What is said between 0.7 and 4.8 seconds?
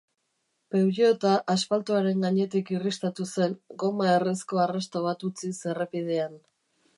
Peugeota asfaltoaren gainetik irristatu zen, goma errezko